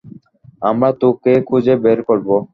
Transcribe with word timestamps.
আমরা 0.61 0.89
তোকে 1.01 1.33
খুঁজে 1.47 1.73
বের 1.83 1.99
করবো। 2.03 2.35